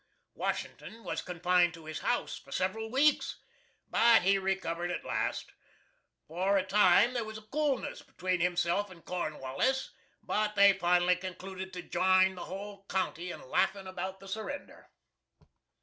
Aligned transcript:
Washington 0.33 1.03
was 1.03 1.21
confined 1.21 1.75
to 1.75 1.85
his 1.85 1.99
house 1.99 2.35
for 2.39 2.51
several 2.51 2.89
weeks, 2.89 3.39
but 3.87 4.23
he 4.23 4.39
recovered 4.39 4.89
at 4.89 5.05
last. 5.05 5.51
For 6.27 6.57
a 6.57 6.63
time 6.65 7.13
there 7.13 7.23
was 7.23 7.37
a 7.37 7.43
coolness 7.43 8.01
between 8.01 8.39
himself 8.39 8.89
and 8.89 9.05
Cornwallis, 9.05 9.91
but 10.23 10.55
they 10.55 10.73
finally 10.73 11.17
concluded 11.17 11.71
to 11.73 11.83
join 11.83 12.33
the 12.33 12.45
whole 12.45 12.85
county 12.89 13.29
in 13.29 13.41
laughing 13.47 13.85
about 13.85 14.19
the 14.19 14.27
surrender. 14.27 14.89